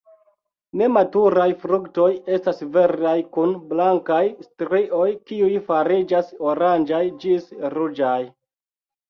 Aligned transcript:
Nematuraj 0.79 1.43
fruktoj 1.65 2.07
estas 2.37 2.63
verdaj 2.77 3.11
kun 3.37 3.53
blankaj 3.75 4.23
strioj, 4.47 5.05
kiuj 5.29 5.51
fariĝas 5.69 6.33
oranĝaj 6.55 7.05
ĝis 7.27 7.55
ruĝaj. 7.77 8.19